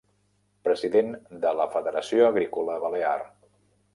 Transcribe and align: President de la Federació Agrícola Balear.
President 0.67 1.11
de 1.43 1.51
la 1.59 1.69
Federació 1.75 2.25
Agrícola 2.31 2.81
Balear. 2.87 3.17